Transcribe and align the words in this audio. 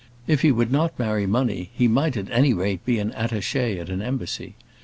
If 0.25 0.41
he 0.41 0.51
would 0.51 0.71
not 0.71 0.97
marry 0.97 1.27
money, 1.27 1.69
he 1.75 1.87
might, 1.87 2.17
at 2.17 2.27
any 2.31 2.55
rate, 2.55 2.83
be 2.85 2.97
an 2.97 3.11
attaché 3.11 3.79
at 3.79 3.89
an 3.89 4.01
embassy. 4.01 4.55